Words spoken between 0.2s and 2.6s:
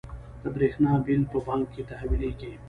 د بریښنا بیل په بانک تحویلیږي؟